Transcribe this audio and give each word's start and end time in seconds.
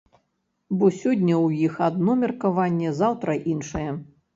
Бо 0.79 0.89
сёння 1.01 1.35
ў 1.41 1.69
іх 1.69 1.73
адно 1.91 2.19
меркаванне, 2.25 2.99
заўтра 3.05 3.41
іншае. 3.57 3.91